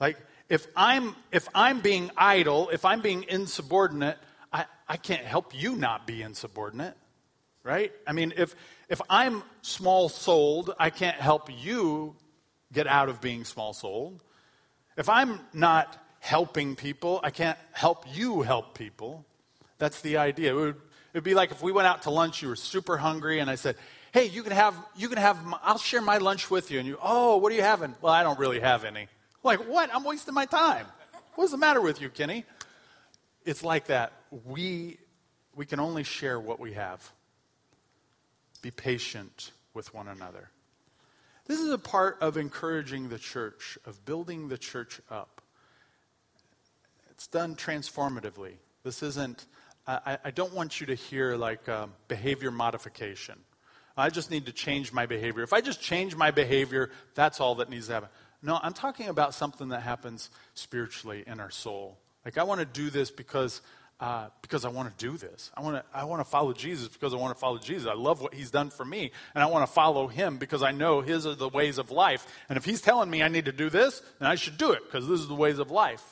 [0.00, 0.16] Like,
[0.48, 4.18] if I'm, if I'm being idle, if I'm being insubordinate,
[4.52, 6.96] I, I can't help you not be insubordinate,
[7.62, 7.92] right?
[8.06, 8.56] I mean, if,
[8.88, 12.16] if I'm small souled, I can't help you
[12.72, 14.22] get out of being small souled.
[14.96, 19.24] If I'm not helping people, I can't help you help people.
[19.78, 20.52] That's the idea.
[20.52, 20.76] It would,
[21.12, 23.56] it'd be like if we went out to lunch, you were super hungry, and I
[23.56, 23.76] said,
[24.12, 26.78] Hey, you can have, you can have, I'll share my lunch with you.
[26.78, 27.94] And you, oh, what are you having?
[28.02, 29.08] Well, I don't really have any.
[29.42, 29.90] Like, what?
[29.92, 30.86] I'm wasting my time.
[31.34, 32.44] What's the matter with you, Kenny?
[33.44, 34.12] It's like that.
[34.44, 34.98] We,
[35.56, 37.10] we can only share what we have.
[38.60, 40.50] Be patient with one another.
[41.46, 45.42] This is a part of encouraging the church, of building the church up.
[47.10, 48.54] It's done transformatively.
[48.84, 49.46] This isn't,
[49.86, 53.38] I, I don't want you to hear like um, behavior modification.
[53.96, 55.42] I just need to change my behavior.
[55.42, 58.08] If I just change my behavior, that's all that needs to happen.
[58.42, 61.98] No, I'm talking about something that happens spiritually in our soul.
[62.24, 63.60] Like, I want to do this because,
[64.02, 65.52] uh, because I want to do this.
[65.56, 67.86] I want to, I want to follow Jesus because I want to follow Jesus.
[67.88, 70.72] I love what he's done for me, and I want to follow him because I
[70.72, 72.26] know his are the ways of life.
[72.48, 74.82] And if he's telling me I need to do this, then I should do it
[74.84, 76.02] because this is the ways of life.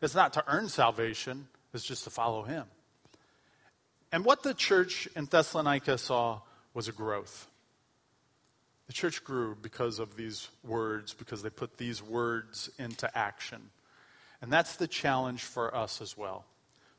[0.00, 2.64] It's not to earn salvation, it's just to follow him.
[4.10, 6.40] And what the church in Thessalonica saw
[6.74, 7.46] was a growth.
[8.88, 13.70] The church grew because of these words, because they put these words into action.
[14.42, 16.44] And that's the challenge for us as well,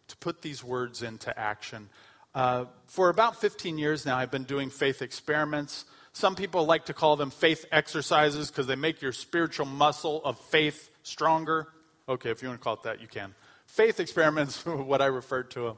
[0.07, 1.89] to put these words into action.
[2.35, 5.85] Uh, for about 15 years now, I've been doing faith experiments.
[6.13, 10.39] Some people like to call them faith exercises because they make your spiritual muscle of
[10.39, 11.67] faith stronger.
[12.07, 13.33] Okay, if you want to call it that, you can.
[13.65, 15.77] Faith experiments, what I referred to them.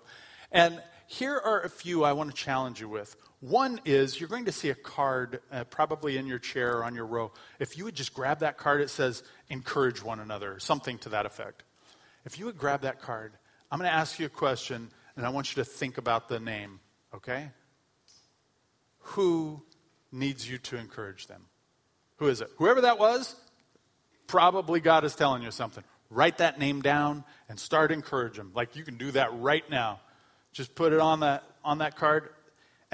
[0.51, 3.15] And here are a few I want to challenge you with.
[3.41, 6.95] One is you're going to see a card uh, probably in your chair or on
[6.95, 7.31] your row.
[7.59, 11.25] If you would just grab that card, it says encourage one another, something to that
[11.25, 11.63] effect.
[12.25, 13.33] If you would grab that card,
[13.75, 16.39] I'm going to ask you a question and I want you to think about the
[16.39, 16.79] name,
[17.13, 17.49] okay?
[18.99, 19.63] Who
[20.13, 21.41] needs you to encourage them?
[22.19, 22.49] Who is it?
[22.55, 23.35] Whoever that was,
[24.27, 25.83] probably God is telling you something.
[26.09, 28.51] Write that name down and start encouraging them.
[28.55, 29.99] Like you can do that right now.
[30.53, 32.29] Just put it on that on that card.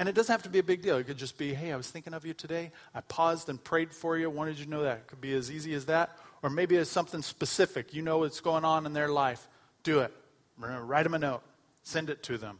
[0.00, 0.96] And it doesn't have to be a big deal.
[0.96, 2.72] It could just be, hey, I was thinking of you today.
[2.92, 4.28] I paused and prayed for you.
[4.28, 4.96] Wanted you to know that.
[4.96, 6.18] It could be as easy as that.
[6.42, 7.94] Or maybe it's something specific.
[7.94, 9.46] You know what's going on in their life.
[9.84, 10.12] Do it.
[10.58, 11.42] Write them a note.
[11.82, 12.58] Send it to them.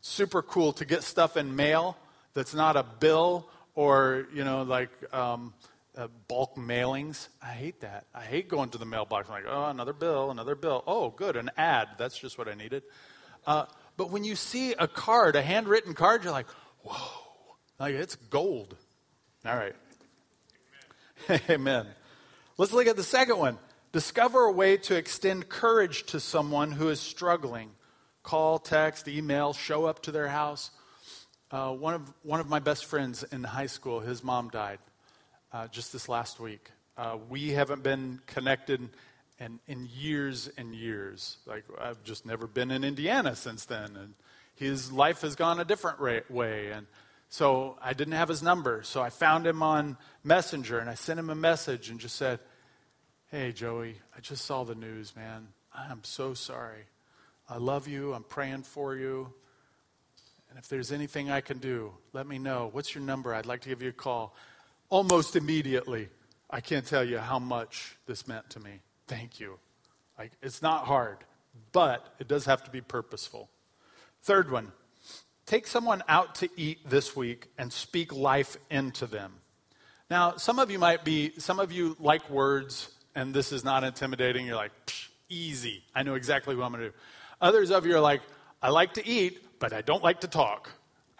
[0.00, 1.96] Super cool to get stuff in mail
[2.34, 5.54] that's not a bill or, you know, like um,
[5.96, 7.28] uh, bulk mailings.
[7.42, 8.06] I hate that.
[8.14, 9.28] I hate going to the mailbox.
[9.28, 10.82] Like, oh, another bill, another bill.
[10.86, 11.88] Oh, good, an ad.
[11.98, 12.82] That's just what I needed.
[13.46, 13.66] Uh,
[13.96, 16.48] but when you see a card, a handwritten card, you're like,
[16.82, 16.96] whoa,
[17.78, 18.76] like it's gold.
[19.46, 19.76] All right.
[21.28, 21.40] Amen.
[21.50, 21.86] Amen.
[22.56, 23.58] Let's look at the second one.
[23.94, 27.70] Discover a way to extend courage to someone who is struggling.
[28.24, 30.72] Call, text, email, show up to their house.
[31.52, 34.80] Uh, one, of, one of my best friends in high school, his mom died
[35.52, 36.72] uh, just this last week.
[36.96, 38.88] Uh, we haven't been connected
[39.38, 41.36] in, in years and years.
[41.46, 43.94] Like, I've just never been in Indiana since then.
[43.94, 44.14] And
[44.56, 46.00] his life has gone a different
[46.32, 46.72] way.
[46.72, 46.88] And
[47.28, 48.82] so I didn't have his number.
[48.82, 52.40] So I found him on Messenger and I sent him a message and just said,
[53.36, 55.48] Hey, Joey, I just saw the news, man.
[55.74, 56.84] I'm so sorry.
[57.48, 58.14] I love you.
[58.14, 59.32] I'm praying for you.
[60.48, 62.68] And if there's anything I can do, let me know.
[62.70, 63.34] What's your number?
[63.34, 64.36] I'd like to give you a call
[64.88, 66.10] almost immediately,
[66.48, 68.78] I can't tell you how much this meant to me.
[69.08, 69.58] Thank you.
[70.16, 71.18] Like, it's not hard,
[71.72, 73.50] but it does have to be purposeful.
[74.22, 74.70] Third one
[75.44, 79.32] take someone out to eat this week and speak life into them.
[80.08, 83.84] Now, some of you might be, some of you like words, and this is not
[83.84, 84.46] intimidating.
[84.46, 84.72] You're like,
[85.28, 85.82] easy.
[85.94, 86.94] I know exactly what I'm going to do.
[87.40, 88.22] Others of you are like,
[88.62, 90.70] I like to eat, but I don't like to talk.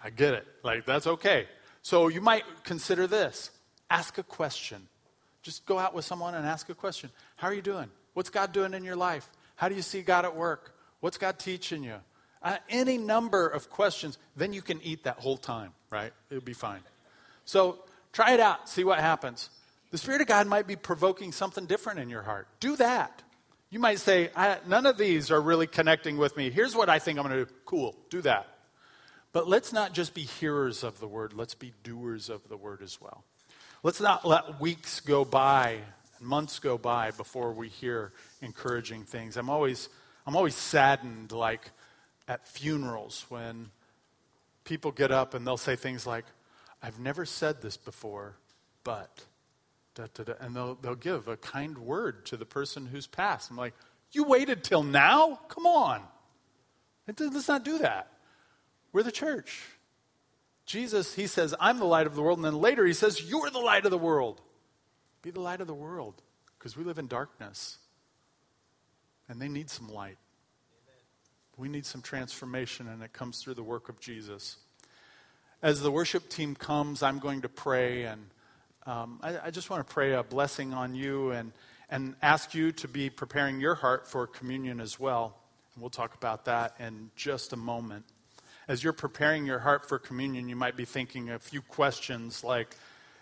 [0.03, 0.45] I get it.
[0.63, 1.47] Like, that's okay.
[1.81, 3.51] So you might consider this
[3.89, 4.87] Ask a question.
[5.43, 7.11] Just go out with someone and ask a question.
[7.35, 7.89] How are you doing?
[8.13, 9.29] What's God doing in your life?
[9.55, 10.75] How do you see God at work?
[11.01, 11.95] What's God teaching you?
[12.41, 16.11] Uh, any number of questions, then you can eat that whole time, right?
[16.29, 16.81] It'll be fine.
[17.45, 17.79] So
[18.11, 19.49] try it out, see what happens.
[19.91, 22.47] The Spirit of God might be provoking something different in your heart.
[22.59, 23.21] Do that.
[23.69, 24.29] You might say,
[24.67, 26.49] none of these are really connecting with me.
[26.49, 27.51] Here's what I think I'm going to do.
[27.65, 28.47] Cool, do that.
[29.33, 32.81] But let's not just be hearers of the word, let's be doers of the word
[32.81, 33.23] as well.
[33.83, 35.79] Let's not let weeks go by,
[36.21, 39.35] months go by before we hear encouraging things.
[39.35, 39.89] I'm always,
[40.25, 41.71] I'm always saddened, like
[42.27, 43.71] at funerals, when
[44.63, 46.25] people get up and they'll say things like,
[46.81, 48.37] I've never said this before,
[48.83, 49.25] but,
[49.95, 53.49] da, da, da, and they'll, they'll give a kind word to the person who's passed.
[53.49, 53.73] I'm like,
[54.11, 55.39] you waited till now?
[55.47, 56.01] Come on.
[57.07, 58.11] Let's not do that.
[58.93, 59.63] We're the church.
[60.65, 62.37] Jesus, he says, I'm the light of the world.
[62.37, 64.41] And then later he says, You're the light of the world.
[65.21, 66.21] Be the light of the world
[66.57, 67.77] because we live in darkness.
[69.29, 70.17] And they need some light.
[71.57, 74.57] We need some transformation, and it comes through the work of Jesus.
[75.61, 78.25] As the worship team comes, I'm going to pray, and
[78.85, 81.51] um, I, I just want to pray a blessing on you and,
[81.89, 85.37] and ask you to be preparing your heart for communion as well.
[85.73, 88.05] And we'll talk about that in just a moment
[88.67, 92.75] as you're preparing your heart for communion, you might be thinking a few questions like,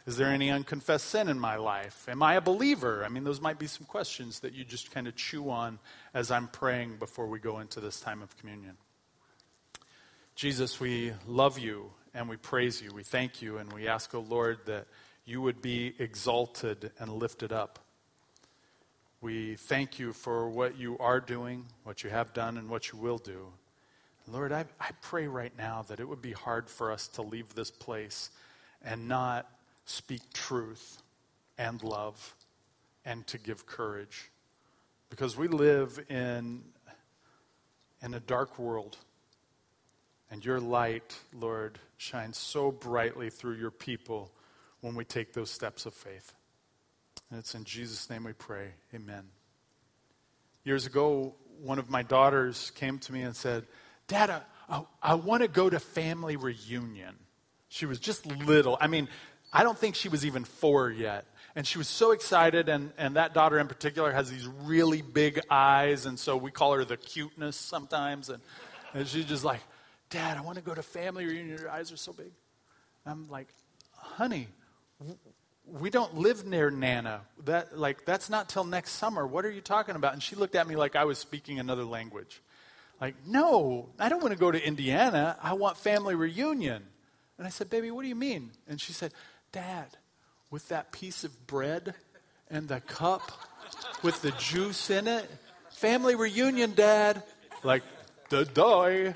[0.05, 2.07] is there any unconfessed sin in my life?
[2.09, 3.05] Am I a believer?
[3.05, 5.79] I mean, those might be some questions that you just kind of chew on
[6.13, 8.75] as I'm praying before we go into this time of communion.
[10.35, 12.91] Jesus, we love you and we praise you.
[12.93, 14.87] We thank you and we ask, O oh Lord, that
[15.25, 17.79] you would be exalted and lifted up.
[19.21, 22.99] We thank you for what you are doing, what you have done, and what you
[22.99, 23.47] will do.
[24.27, 27.55] Lord, I, I pray right now that it would be hard for us to leave
[27.55, 28.29] this place
[28.83, 29.49] and not
[29.85, 31.01] speak truth
[31.57, 32.35] and love
[33.05, 34.29] and to give courage.
[35.09, 36.63] Because we live in,
[38.01, 38.97] in a dark world.
[40.31, 44.31] And your light, Lord, shines so brightly through your people
[44.83, 46.33] when we take those steps of faith.
[47.31, 48.67] And it's in Jesus' name we pray.
[48.93, 49.23] Amen.
[50.65, 53.65] Years ago, one of my daughters came to me and said,
[54.09, 57.15] Dad, I, I, want to go to family reunion.
[57.69, 58.77] She was just little.
[58.81, 59.07] I mean,
[59.53, 61.25] I don't think she was even four yet.
[61.55, 65.39] And she was so excited, and, and that daughter in particular has these really big
[65.49, 68.29] eyes, and so we call her the cuteness sometimes.
[68.29, 68.41] And,
[68.93, 69.61] and she's just like,
[70.09, 71.57] Dad, I want to go to family reunion.
[71.57, 72.31] Your eyes are so big.
[73.05, 73.47] I'm like,
[73.95, 74.49] Honey,
[75.65, 77.21] we don't live near Nana.
[77.45, 79.25] That like that's not till next summer.
[79.25, 80.13] What are you talking about?
[80.13, 82.41] And she looked at me like I was speaking another language.
[83.01, 85.37] Like, no, I don't want to go to Indiana.
[85.41, 86.83] I want family reunion.
[87.37, 88.51] And I said, Baby, what do you mean?
[88.67, 89.13] And she said,
[89.51, 89.87] Dad,
[90.51, 91.95] with that piece of bread
[92.49, 93.31] and the cup
[94.03, 95.29] with the juice in it,
[95.71, 97.23] family reunion, Dad.
[97.63, 97.83] Like,
[98.29, 99.15] the die.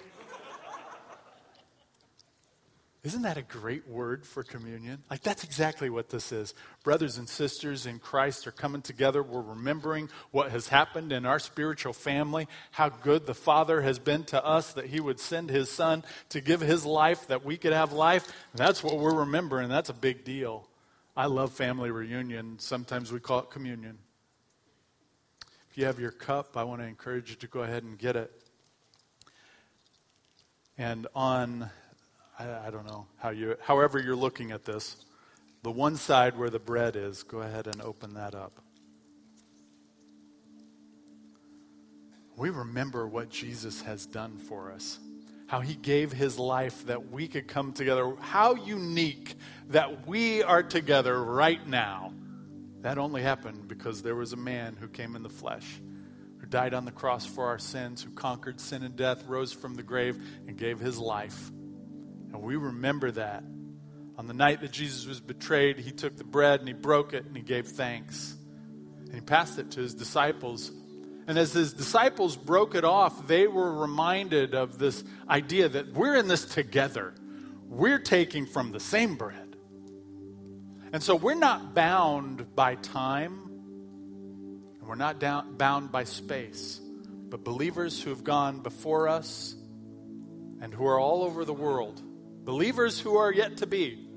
[3.08, 5.01] Isn't that a great word for communion?
[5.10, 6.53] Like, that's exactly what this is.
[6.84, 9.24] Brothers and sisters in Christ are coming together.
[9.24, 14.26] We're remembering what has happened in our spiritual family, how good the Father has been
[14.26, 17.72] to us, that He would send His Son to give His life, that we could
[17.72, 18.28] have life.
[18.51, 19.70] And that's what we're remembering.
[19.70, 20.68] That's a big deal.
[21.16, 22.60] I love family reunion.
[22.60, 23.99] Sometimes we call it communion.
[25.72, 28.18] If you have your cup, I want to encourage you to go ahead and get
[28.18, 28.34] it.
[30.78, 31.70] And on
[32.38, 34.97] I, I don't know how you, however you're looking at this,
[35.63, 38.61] the one side where the bread is, go ahead and open that up.
[42.35, 44.99] We remember what Jesus has done for us,
[45.47, 48.13] how he gave his life that we could come together.
[48.19, 49.35] How unique
[49.69, 52.13] that we are together right now.
[52.81, 55.65] That only happened because there was a man who came in the flesh,
[56.39, 59.73] who died on the cross for our sins, who conquered sin and death, rose from
[59.73, 61.51] the grave, and gave his life
[62.38, 63.43] and we remember that.
[64.15, 67.25] On the night that Jesus was betrayed, he took the bread and he broke it
[67.25, 68.38] and he gave thanks.
[69.05, 70.71] And he passed it to his disciples.
[71.27, 76.15] And as his disciples broke it off, they were reminded of this idea that we're
[76.15, 77.15] in this together.
[77.67, 79.55] We're taking from the same bread.
[80.93, 83.49] And so we're not bound by time,
[84.79, 86.79] and we're not down, bound by space.
[87.29, 89.55] But believers who have gone before us
[90.61, 92.03] and who are all over the world
[92.47, 94.07] believers who are yet to be,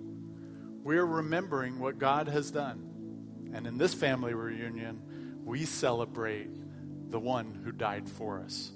[0.84, 3.50] we're remembering what God has done.
[3.52, 6.48] And in this family reunion, we celebrate
[7.10, 8.70] the one who died for us.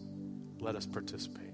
[0.59, 1.53] Let us participate.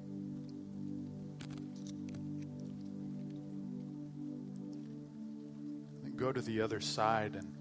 [6.17, 7.55] Go to the other side and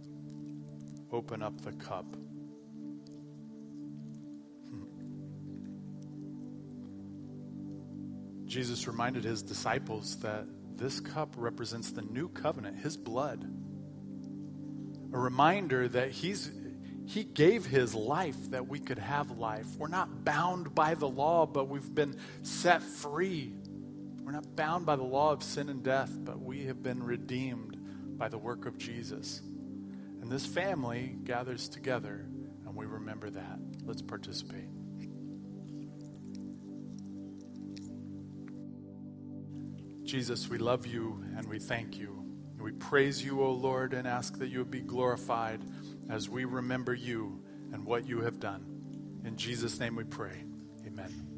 [1.12, 2.06] open up the cup.
[8.50, 10.46] Jesus reminded his disciples that
[10.76, 13.46] this cup represents the new covenant, his blood.
[15.14, 16.52] A reminder that he's
[17.06, 19.66] he gave his life that we could have life.
[19.78, 23.52] We're not bound by the law, but we've been set free.
[24.22, 27.78] We're not bound by the law of sin and death, but we have been redeemed
[28.18, 29.42] by the work of Jesus.
[30.22, 32.28] And this family gathers together,
[32.68, 33.60] and we remember that.
[33.86, 34.79] Let's participate.
[40.10, 42.26] Jesus, we love you and we thank you.
[42.60, 45.62] We praise you, O Lord, and ask that you be glorified
[46.10, 49.22] as we remember you and what you have done.
[49.24, 50.44] In Jesus' name we pray.
[50.88, 51.29] Amen.